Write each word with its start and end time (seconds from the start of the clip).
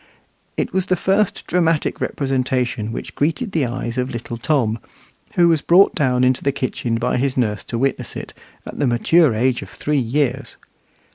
It 0.57 0.73
was 0.73 0.87
the 0.87 0.95
first 0.95 1.45
dramatic 1.45 2.01
representation 2.01 2.91
which 2.91 3.13
greeted 3.13 3.51
the 3.51 3.67
eyes 3.67 3.99
of 3.99 4.09
little 4.09 4.35
Tom, 4.37 4.79
who 5.35 5.47
was 5.47 5.61
brought 5.61 5.93
down 5.93 6.23
into 6.23 6.43
the 6.43 6.51
kitchen 6.51 6.95
by 6.97 7.17
his 7.17 7.37
nurse 7.37 7.63
to 7.65 7.77
witness 7.77 8.15
it, 8.15 8.33
at 8.65 8.79
the 8.79 8.87
mature 8.87 9.35
age 9.35 9.61
of 9.61 9.69
three 9.69 9.99
years. 9.99 10.57